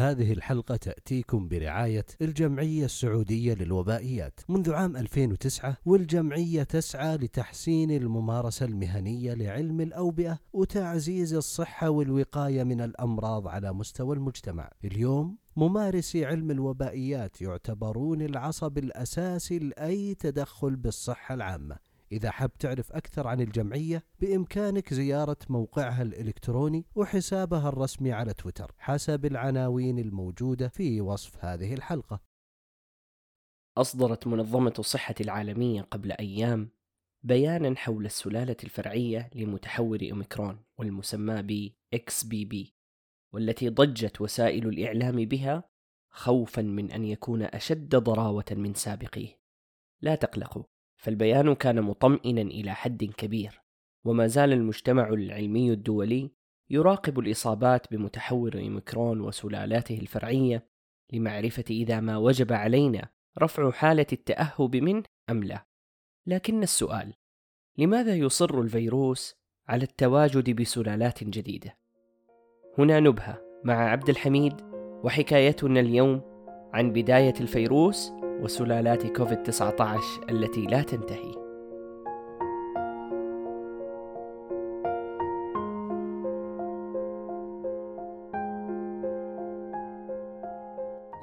[0.00, 4.40] هذه الحلقة تأتيكم برعاية الجمعية السعودية للوبائيات.
[4.48, 13.48] منذ عام 2009 والجمعية تسعى لتحسين الممارسة المهنية لعلم الأوبئة وتعزيز الصحة والوقاية من الأمراض
[13.48, 14.70] على مستوى المجتمع.
[14.84, 21.89] اليوم ممارسي علم الوبائيات يعتبرون العصب الأساسي لأي تدخل بالصحة العامة.
[22.12, 29.26] إذا حاب تعرف أكثر عن الجمعية بإمكانك زيارة موقعها الإلكتروني وحسابها الرسمي على تويتر حسب
[29.26, 32.20] العناوين الموجودة في وصف هذه الحلقة.
[33.78, 36.70] أصدرت منظمة الصحة العالمية قبل أيام
[37.22, 42.70] بيانا حول السلالة الفرعية لمتحور أوميكرون والمسمى ب XBB
[43.32, 45.70] والتي ضجت وسائل الإعلام بها
[46.10, 49.40] خوفا من أن يكون أشد ضراوة من سابقيه.
[50.00, 50.64] لا تقلقوا
[51.00, 53.60] فالبيان كان مطمئنا إلى حد كبير
[54.04, 56.30] وما زال المجتمع العلمي الدولي
[56.70, 60.66] يراقب الإصابات بمتحور أوميكرون وسلالاته الفرعية
[61.12, 63.08] لمعرفة إذا ما وجب علينا
[63.38, 65.66] رفع حالة التأهب منه أم لا
[66.26, 67.14] لكن السؤال
[67.78, 69.34] لماذا يصر الفيروس
[69.68, 71.76] على التواجد بسلالات جديدة؟
[72.78, 74.54] هنا نبهة مع عبد الحميد
[75.04, 76.22] وحكايتنا اليوم
[76.72, 81.50] عن بداية الفيروس وسلالات كوفيد 19 التي لا تنتهي.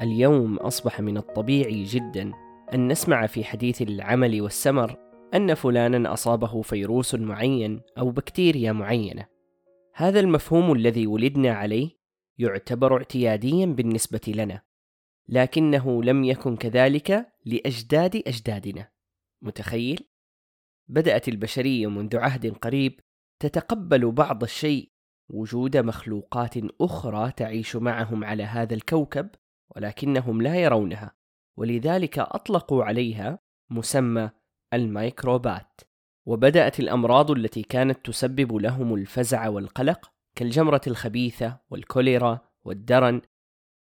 [0.01, 2.31] اليوم أصبح من الطبيعي جدا
[2.73, 4.95] أن نسمع في حديث العمل والسمر
[5.33, 9.25] أن فلانا أصابه فيروس معين أو بكتيريا معينة.
[9.95, 11.89] هذا المفهوم الذي ولدنا عليه
[12.37, 14.61] يعتبر اعتياديا بالنسبة لنا،
[15.29, 18.89] لكنه لم يكن كذلك لأجداد أجدادنا
[19.41, 20.07] متخيل؟
[20.87, 22.99] بدأت البشرية منذ عهد قريب
[23.39, 24.91] تتقبل بعض الشيء
[25.29, 29.29] وجود مخلوقات أخرى تعيش معهم على هذا الكوكب
[29.75, 31.15] ولكنهم لا يرونها
[31.57, 33.39] ولذلك أطلقوا عليها
[33.69, 34.29] مسمى
[34.73, 35.81] الميكروبات
[36.25, 43.21] وبدأت الأمراض التي كانت تسبب لهم الفزع والقلق كالجمرة الخبيثة والكوليرا والدرن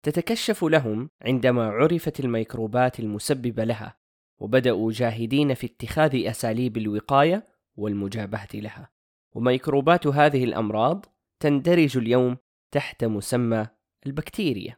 [0.04, 3.98] تتكشف لهم عندما عرفت الميكروبات المسببة لها
[4.40, 8.90] وبدأوا جاهدين في اتخاذ أساليب الوقاية والمجابهة لها.
[9.32, 11.06] وميكروبات هذه الأمراض
[11.40, 12.38] تندرج اليوم
[12.72, 13.68] تحت مسمى
[14.06, 14.78] البكتيريا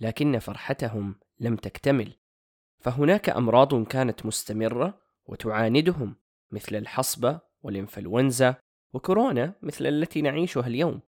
[0.00, 2.14] لكن فرحتهم لم تكتمل.
[2.80, 6.16] فهناك أمراض كانت مستمرة وتعاندهم
[6.50, 8.54] مثل الحصبة والإنفلونزا
[8.92, 11.00] وكورونا مثل التي نعيشها اليوم.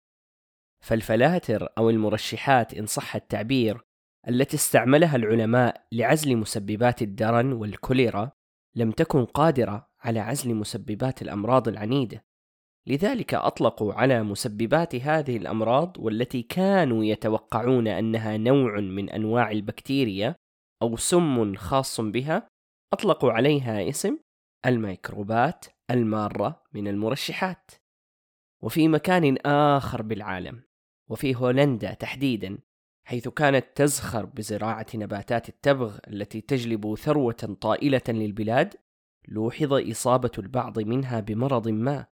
[0.79, 3.81] فالفلاتر أو المرشحات إن صح التعبير
[4.27, 8.31] التي استعملها العلماء لعزل مسببات الدرن والكوليرا
[8.75, 12.23] لم تكن قادرة على عزل مسببات الأمراض العنيدة.
[12.87, 20.35] لذلك أطلقوا على مسببات هذه الأمراض والتي كانوا يتوقعون أنها نوع من أنواع البكتيريا
[20.81, 22.47] أو سم خاص بها
[22.93, 24.17] أطلقوا عليها اسم
[24.65, 27.71] الميكروبات المارة من المرشحات.
[28.63, 30.68] وفي مكان آخر بالعالم
[31.09, 32.57] وفي هولندا تحديدا
[33.03, 38.75] حيث كانت تزخر بزراعة نباتات التبغ التي تجلب ثروة طائلة للبلاد
[39.27, 42.05] لوحظ إصابة البعض منها بمرض ما.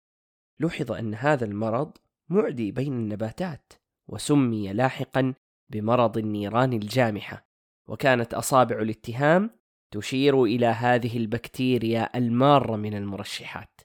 [0.60, 1.92] لوحظ أن هذا المرض
[2.28, 3.72] معدي بين النباتات
[4.08, 5.34] وسمي لاحقا
[5.70, 7.46] بمرض النيران الجامحة
[7.86, 9.50] وكانت أصابع الاتهام
[9.90, 13.80] تشير إلى هذه البكتيريا المارة من المرشحات.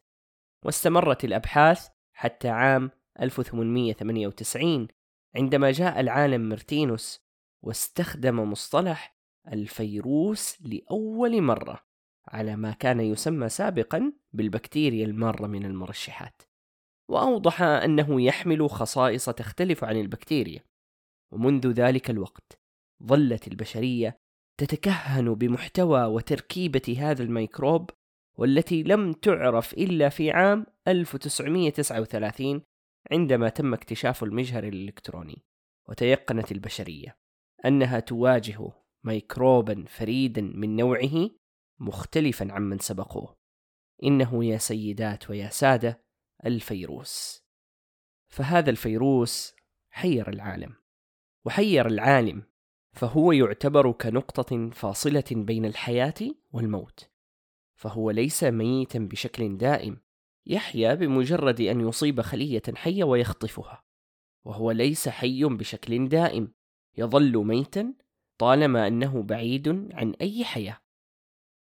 [0.66, 2.92] واستمرت الأبحاث حتى عام
[3.22, 4.88] 1898
[5.36, 7.22] عندما جاء العالم مرتينوس
[7.62, 11.80] واستخدم مصطلح الفيروس لأول مرة
[12.28, 16.42] على ما كان يسمى سابقا بالبكتيريا المارة من المرشحات
[17.10, 20.64] وأوضح أنه يحمل خصائص تختلف عن البكتيريا.
[21.32, 22.62] ومنذ ذلك الوقت
[23.04, 24.18] ظلت البشرية
[24.58, 27.90] تتكهن بمحتوى وتركيبة هذا الميكروب
[28.38, 32.62] والتي لم تعرف إلا في عام 1939
[33.12, 35.46] عندما تم اكتشاف المجهر الإلكتروني
[35.90, 37.18] وتيقنت البشرية
[37.66, 38.72] أنها تواجه
[39.04, 41.30] ميكروبا فريدا من نوعه
[41.80, 43.38] مختلفا عمن سبقوه.
[44.04, 46.04] إنه يا سيدات ويا سادة
[46.46, 47.46] الفيروس.
[48.30, 49.56] فهذا الفيروس
[49.90, 50.76] حير العالم.
[51.46, 52.44] وحير العالم
[52.94, 56.14] فهو يعتبر كنقطة فاصلة بين الحياة
[56.52, 57.10] والموت.
[57.76, 60.02] فهو ليس ميتا بشكل دائم
[60.46, 63.84] يحيا بمجرد أن يصيب خلية حية ويخطفها
[64.46, 66.54] وهو ليس حي بشكل دائم
[66.98, 67.94] يظل ميتا
[68.38, 70.78] طالما أنه بعيد عن أي حياة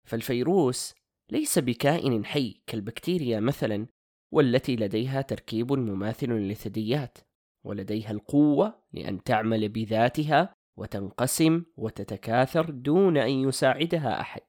[0.08, 0.94] فالفيروس
[1.30, 3.86] ليس بكائن حي كالبكتيريا مثلا
[4.32, 7.18] والتي لديها تركيب مماثل للثدييات
[7.64, 14.42] ولديها القوة لأن تعمل بذاتها وتنقسم وتتكاثر دون أن يساعدها أحد.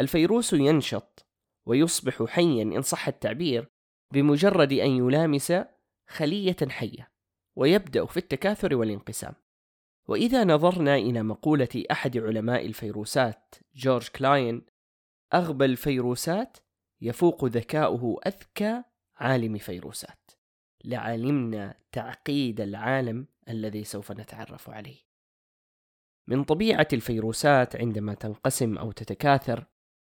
[0.00, 1.23] الفيروس ينشط
[1.66, 3.68] ويصبح حيا إن صح التعبير
[4.12, 5.52] بمجرد أن يلامس
[6.08, 7.12] خلية حية
[7.56, 9.34] ويبدأ في التكاثر والانقسام.
[10.08, 14.66] وإذا نظرنا إلى مقولة أحد علماء الفيروسات جورج كلاين
[15.34, 16.56] أغبى الفيروسات
[17.00, 18.82] يفوق ذكاؤه أذكى
[19.16, 20.30] عالم فيروسات
[20.84, 24.98] لعلمنا تعقيد العالم الذي سوف نتعرف عليه
[26.28, 29.64] من طبيعة الفيروسات عندما تنقسم أو تتكاثر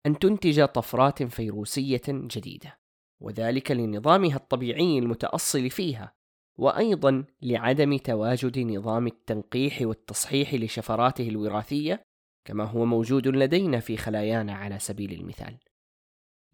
[0.06, 2.78] أن تنتج طفرات فيروسية جديدة
[3.20, 6.14] وذلك لنظامها الطبيعي المتأصل فيها
[6.58, 12.06] وأيضا لعدم تواجد نظام التنقيح والتصحيح لشفراته الوراثية
[12.44, 15.58] كما هو موجود لدينا في خلايانا على سبيل المثال.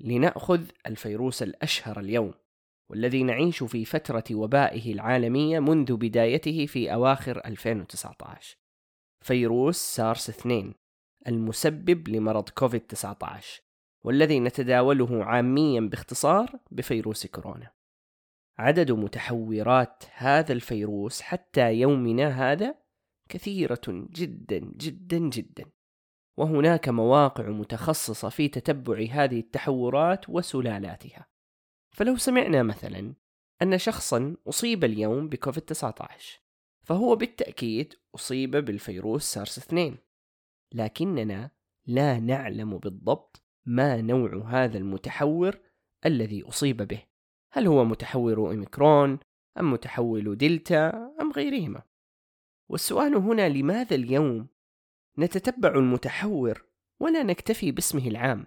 [0.00, 2.34] لنأخذ الفيروس الأشهر اليوم
[2.90, 8.56] والذي نعيش في فترة وبائه العالمية منذ بدايته في أواخر 2019
[9.24, 10.74] فيروس سارس 2
[11.26, 13.62] المسبب لمرض كوفيد 19
[14.04, 17.70] والذي نتداوله عاميا باختصار بفيروس كورونا.
[18.58, 22.74] عدد متحورات هذا الفيروس حتى يومنا هذا
[23.28, 25.64] كثيرة جدا جدا جدا.
[26.36, 31.26] وهناك مواقع متخصصة في تتبع هذه التحورات وسلالاتها.
[31.90, 33.14] فلو سمعنا مثلا
[33.62, 36.40] أن شخصا أصيب اليوم بكوفيد 19
[36.82, 39.96] فهو بالتأكيد أصيب بالفيروس سارس 2
[40.72, 41.50] لكننا
[41.86, 45.58] لا نعلم بالضبط ما نوع هذا المتحور
[46.06, 47.02] الذي أصيب به.
[47.52, 49.18] هل هو متحور أوميكرون
[49.58, 50.88] أم متحول دلتا
[51.20, 51.82] أم غيرهما؟
[52.68, 54.48] والسؤال هنا لماذا اليوم
[55.18, 56.64] نتتبع المتحور
[57.00, 58.46] ولا نكتفي باسمه العام؟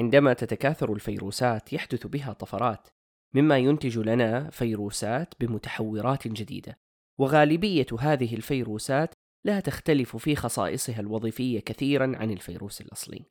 [0.00, 2.88] عندما تتكاثر الفيروسات يحدث بها طفرات
[3.34, 6.78] مما ينتج لنا فيروسات بمتحورات جديدة
[7.18, 13.24] وغالبية هذه الفيروسات لا تختلف في خصائصها الوظيفية كثيرا عن الفيروس الأصلي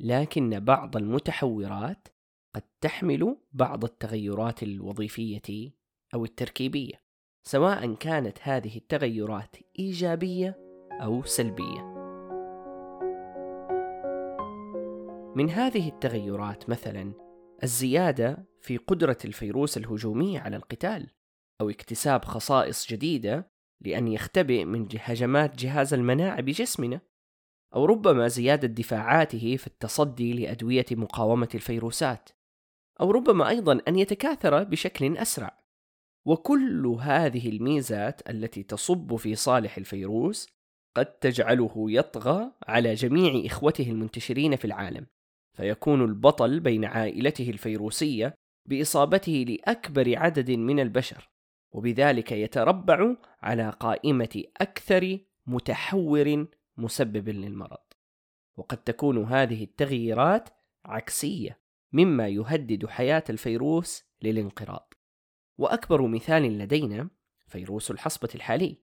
[0.00, 2.08] لكن بعض المتحورات
[2.54, 5.72] قد تحمل بعض التغيرات الوظيفية
[6.14, 7.02] أو التركيبية
[7.46, 10.58] سواء كانت هذه التغيرات إيجابية
[11.02, 11.96] أو سلبية.
[15.36, 17.12] من هذه التغيرات مثلا
[17.62, 21.10] الزيادة في قدرة الفيروس الهجومي على القتال
[21.60, 23.50] أو اكتساب خصائص جديدة
[23.80, 27.00] لأن يختبئ من هجمات جهاز المناعه بجسمنا
[27.74, 32.30] أو ربما زيادة دفاعاته في التصدي لأدوية مقاومة الفيروسات
[33.00, 35.66] أو ربما أيضا أن يتكاثر بشكل أسرع.
[36.26, 40.48] وكل هذه الميزات التي تصب في صالح الفيروس
[40.96, 45.06] قد تجعله يطغى على جميع إخوته المنتشرين في العالم
[45.56, 48.34] فيكون البطل بين عائلته الفيروسية
[48.68, 51.28] بإصابته لأكبر عدد من البشر.
[51.76, 56.46] وبذلك يتربع على قائمة أكثر متحور
[56.76, 57.84] مسبب للمرض.
[58.56, 60.48] وقد تكون هذه التغييرات
[60.84, 61.60] عكسية
[61.92, 64.94] مما يهدد حياة الفيروس للانقراض.
[65.58, 67.10] وأكبر مثال لدينا
[67.46, 68.82] فيروس الحصبة الحالي.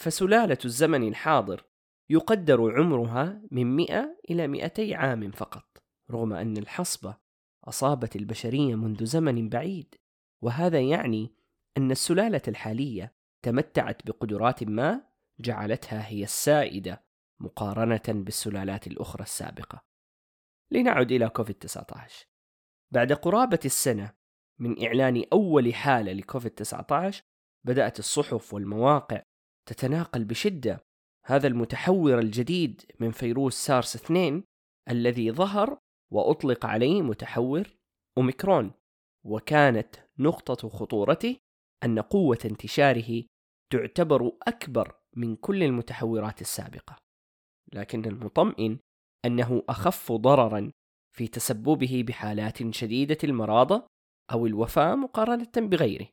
[0.00, 1.64] فسلالة الزمن الحاضر
[2.10, 7.16] يقدر عمرها من 100 إلى 200 عام فقط رغم أن الحصبة
[7.64, 9.94] أصابت البشرية منذ زمن بعيد.
[10.42, 11.35] وهذا يعني
[11.76, 15.02] أن السلالة الحالية تمتعت بقدرات ما
[15.40, 17.04] جعلتها هي السائدة
[17.40, 19.82] مقارنة بالسلالات الأخرى السابقة.
[20.70, 22.26] لنعد إلى كوفيد 19
[22.92, 24.14] بعد قرابة السنة
[24.60, 27.22] من إعلان أول حالة لكوفيد 19
[27.66, 29.22] بدأت الصحف والمواقع
[29.68, 30.84] تتناقل بشدة
[31.24, 34.44] هذا المتحور الجديد من فيروس سارس 2
[34.90, 35.78] الذي ظهر
[36.12, 37.68] وأطلق عليه متحور
[38.18, 38.72] أوميكرون
[39.24, 41.36] وكانت نقطة خطورته
[41.84, 43.24] أن قوة انتشاره
[43.72, 46.96] تعتبر أكبر من كل المتحورات السابقة.
[47.72, 48.78] لكن المطمئن
[49.24, 50.70] أنه أخف ضررا
[51.16, 53.86] في تسببه بحالات شديدة المراضة
[54.32, 56.08] أو الوفاة مقارنة بغيره.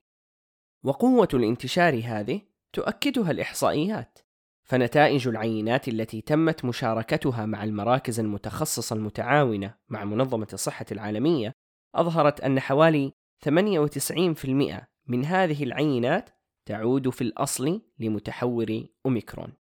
[0.84, 2.42] وقوة الانتشار هذه
[2.74, 4.20] تؤكدها الإحصائيات
[4.64, 11.54] فنتائج العينات التي تمت مشاركتها مع المراكز المتخصصة المتعاونة مع منظمة الصحة العالمية
[11.96, 13.14] أظهرت أن حوالي
[13.46, 16.30] 98% من هذه العينات
[16.66, 19.54] تعود في الأصل لمتحور أوميكرون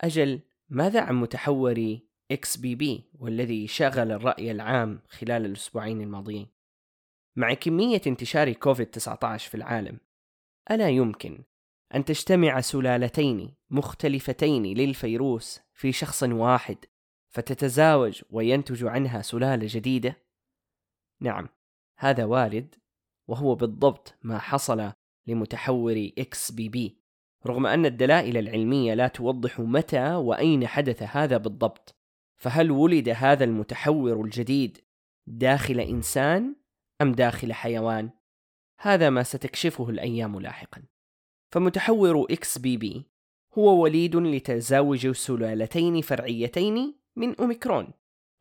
[0.00, 1.98] أجل ماذا عن متحور
[2.58, 6.46] بي والذي شغل الرأي العام خلال الأسبوعين الماضيين
[7.36, 9.98] مع كمية انتشار كوفيد 19 في العالم
[10.70, 11.44] ألا يمكن
[11.94, 16.76] أن تجتمع سلالتين مختلفتين للفيروس في شخص واحد
[17.28, 20.16] فتتزاوج وينتج عنها سلالة جديدة؟
[21.20, 21.48] نعم،
[21.98, 22.74] هذا وارد
[23.28, 24.92] وهو بالضبط ما حصل
[25.26, 27.02] لمتحور XBB
[27.46, 31.96] رغم أن الدلائل العلمية لا توضح متى وأين حدث هذا بالضبط.
[32.36, 34.78] فهل ولد هذا المتحور الجديد
[35.26, 36.56] داخل إنسان
[37.02, 38.10] أم داخل حيوان؟
[38.80, 40.82] هذا ما ستكشفه الأيام لاحقا.
[41.52, 43.10] فمتحور XBB
[43.58, 47.92] هو وليد لتزاوج سلالتين فرعيتين من أوميكرون.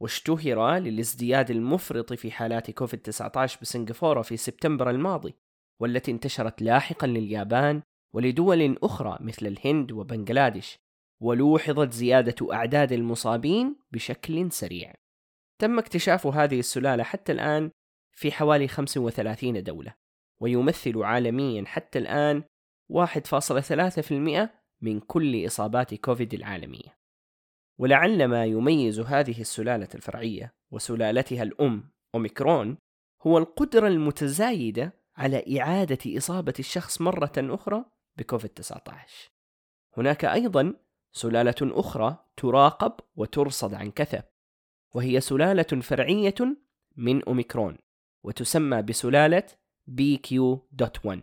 [0.01, 5.35] واشتهر للازدياد المفرط في حالات كوفيد-19 بسنغافورة في سبتمبر الماضي
[5.81, 7.81] والتي انتشرت لاحقا لليابان
[8.13, 10.77] ولدول أخرى مثل الهند وبنغلاديش
[11.21, 14.93] ولوحظت زيادة أعداد المصابين بشكل سريع.
[15.61, 17.71] تم اكتشاف هذه السلالة حتى الآن
[18.17, 19.93] في حوالي 35 دولة
[20.41, 22.43] ويمثل عالميا حتى الآن
[22.93, 24.49] 1.3%
[24.81, 27.00] من كل إصابات كوفيد العالمية.
[27.81, 32.77] ولعل ما يميز هذه السلالة الفرعية وسلالتها الأم أوميكرون
[33.21, 37.85] هو القدرة المتزايدة على إعادة إصابة الشخص مرة أخرى
[38.17, 39.31] بكوفيد 19
[39.97, 40.73] هناك أيضا
[41.11, 44.23] سلالة أخرى تراقب وترصد عن كثب
[44.95, 46.57] وهي سلالة فرعية
[46.95, 47.77] من أوميكرون
[48.23, 49.43] وتسمى بسلالة
[49.91, 51.17] BQ.1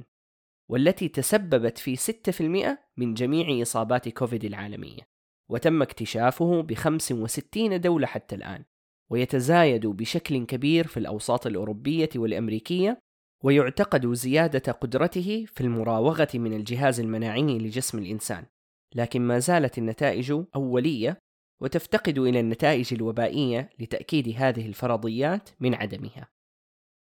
[0.69, 5.18] والتي تسببت في 6% من جميع إصابات كوفيد العالمية.
[5.51, 8.65] وتم اكتشافه ب 65 دولة حتى الآن
[9.11, 12.99] ويتزايد بشكل كبير في الأوساط الأوروبية والأمريكية
[13.45, 18.47] ويعتقد زيادة قدرته في المراوغة من الجهاز المناعي لجسم الإنسان
[18.95, 21.19] لكن ما زالت النتائج أولية
[21.61, 26.29] وتفتقد إلى النتائج الوبائية لتأكيد هذه الفرضيات من عدمها.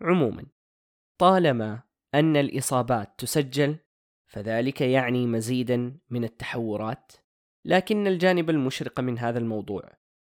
[0.03, 0.47] عموما،
[1.21, 1.83] طالما
[2.15, 3.77] أن الإصابات تسجل
[4.31, 7.13] فذلك يعني مزيدا من التحورات،
[7.67, 9.83] لكن الجانب المشرق من هذا الموضوع.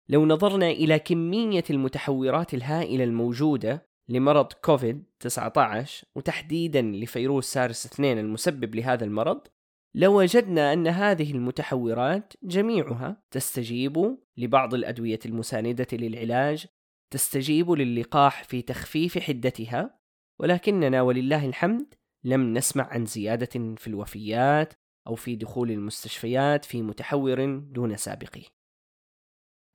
[0.10, 8.76] لو نظرنا إلى كمية المتحورات الهائلة الموجودة لمرض كوفيد 19 وتحديدا لفيروس سارس 2 المسبب
[8.76, 9.48] لهذا المرض
[9.96, 16.66] لوجدنا أن هذه المتحورات جميعها تستجيب لبعض الأدوية المساندة للعلاج
[17.12, 20.00] تستجيب للقاح في تخفيف حدتها
[20.40, 24.74] ولكننا ولله الحمد لم نسمع عن زيادة في الوفيات
[25.08, 28.42] أو في دخول المستشفيات في متحور دون سابقه.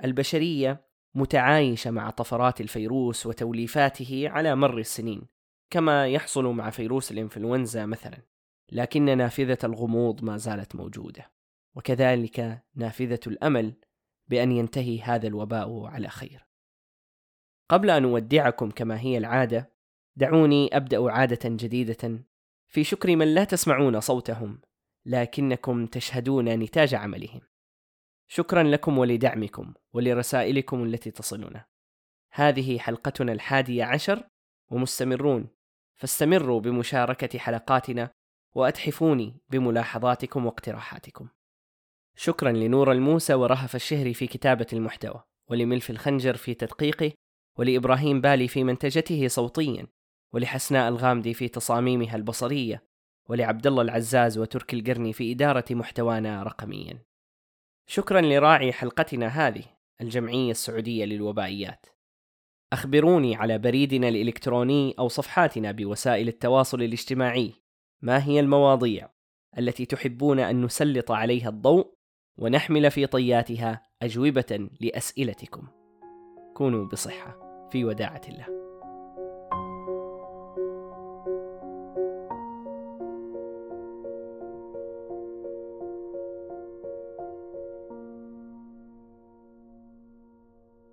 [0.05, 0.85] البشرية
[1.15, 5.23] متعايشة مع طفرات الفيروس وتوليفاته على مر السنين،
[5.71, 8.31] كما يحصل مع فيروس الإنفلونزا مثلا.
[8.73, 11.33] لكن نافذة الغموض ما زالت موجودة
[11.75, 13.75] وكذلك نافذة الأمل
[14.29, 16.47] بأن ينتهي هذا الوباء على خير
[17.69, 19.73] قبل أن أودعكم كما هي العادة
[20.17, 22.25] دعوني أبدأ عادة جديدة
[22.67, 24.61] في شكر من لا تسمعون صوتهم
[25.07, 27.41] لكنكم تشهدون نتاج عملهم.
[28.29, 31.65] شكرا لكم ولدعمكم ولرسائلكم التي تصلنا.
[32.33, 34.29] هذه حلقتنا الحادية عشر
[34.71, 35.49] ومستمرون.
[36.01, 38.11] فاستمروا بمشاركة حلقاتنا
[38.55, 41.29] وأتحفوني بملاحظاتكم واقتراحاتكم.
[42.17, 47.13] شكرا لنور الموسى ورهف الشهري في كتابة المحتوى ولملف الخنجر في تدقيقه
[47.59, 49.87] ولإبراهيم بالي في منتجته صوتيا
[50.35, 52.90] ولحسناء الغامدي في تصاميمها البصرية
[53.31, 56.99] ولعبد الله العزاز وتركي القرني في إدارة محتوانا رقميا.
[57.87, 59.65] شكرا لراعي حلقتنا هذه
[60.01, 61.87] الجمعية السعودية للوبائيات.
[62.73, 67.53] أخبروني على بريدنا الإلكتروني أو صفحاتنا بوسائل التواصل الاجتماعي.
[68.03, 69.09] ما هي المواضيع
[69.59, 71.95] التي تحبون أن نسلط عليها الضوء
[72.39, 75.69] ونحمل في طياتها أجوبة لأسئلتكم؟
[76.55, 77.39] كونوا بصحة
[77.73, 78.70] في وداعة الله.